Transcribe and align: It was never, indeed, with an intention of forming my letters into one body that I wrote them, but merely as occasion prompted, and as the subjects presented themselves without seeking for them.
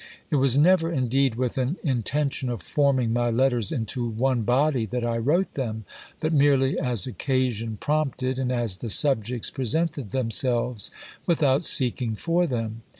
It 0.31 0.37
was 0.37 0.57
never, 0.57 0.91
indeed, 0.91 1.35
with 1.35 1.59
an 1.59 1.77
intention 1.83 2.49
of 2.49 2.63
forming 2.63 3.13
my 3.13 3.29
letters 3.29 3.71
into 3.71 4.09
one 4.09 4.41
body 4.41 4.87
that 4.87 5.03
I 5.05 5.19
wrote 5.19 5.53
them, 5.53 5.85
but 6.19 6.33
merely 6.33 6.79
as 6.79 7.05
occasion 7.05 7.77
prompted, 7.79 8.39
and 8.39 8.51
as 8.51 8.77
the 8.77 8.89
subjects 8.89 9.51
presented 9.51 10.09
themselves 10.09 10.89
without 11.27 11.65
seeking 11.65 12.15
for 12.15 12.47
them. 12.47 12.81